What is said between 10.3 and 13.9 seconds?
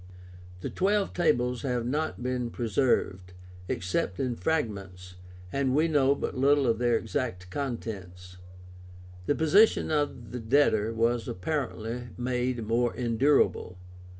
the debtor was apparently made more endurable.